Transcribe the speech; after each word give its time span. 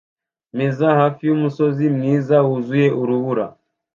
meza 0.57 0.87
hafi 0.99 1.21
yumusozi 1.29 1.85
mwiza 1.95 2.35
wuzuye 2.47 2.87
urubura 3.01 3.45